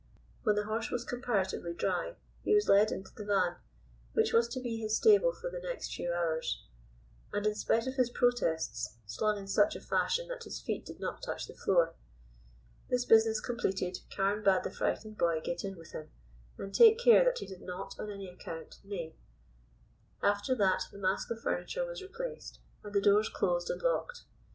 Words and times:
When 0.41 0.55
the 0.55 0.63
horse 0.65 0.89
was 0.89 1.03
comparatively 1.05 1.75
dry 1.75 2.15
he 2.41 2.55
was 2.55 2.67
led 2.67 2.91
into 2.91 3.13
the 3.13 3.23
van 3.23 3.57
which 4.13 4.33
was 4.33 4.47
to 4.47 4.59
be 4.59 4.77
his 4.77 4.97
stable 4.97 5.31
for 5.31 5.51
the 5.51 5.59
next 5.59 5.93
few 5.93 6.11
hours, 6.11 6.63
and, 7.31 7.45
in 7.45 7.53
spite 7.53 7.85
of 7.85 7.97
his 7.97 8.09
protests, 8.09 8.97
slung 9.05 9.37
in 9.37 9.45
such 9.45 9.75
a 9.75 9.79
fashion 9.79 10.27
that 10.29 10.43
his 10.43 10.59
feet 10.59 10.87
did 10.87 10.99
not 10.99 11.21
touch 11.21 11.45
the 11.45 11.53
floor. 11.53 11.93
This 12.89 13.05
business 13.05 13.39
completed, 13.39 13.99
Carne 14.09 14.41
bade 14.41 14.63
the 14.63 14.71
frightened 14.71 15.19
boy 15.19 15.39
get 15.39 15.63
in 15.63 15.77
with 15.77 15.91
him, 15.91 16.09
and 16.57 16.73
take 16.73 16.97
care 16.97 17.23
that 17.23 17.37
he 17.37 17.45
did 17.45 17.61
not, 17.61 17.93
on 17.99 18.09
any 18.09 18.27
account, 18.27 18.79
neigh. 18.83 19.15
After 20.23 20.55
that 20.55 20.81
the 20.91 20.97
mask 20.97 21.29
of 21.29 21.41
furniture 21.41 21.85
was 21.85 22.01
replaced, 22.01 22.59
and 22.83 22.91
the 22.91 23.01
doors 23.01 23.29
closed 23.29 23.69
and 23.69 23.83
locked. 23.83 24.23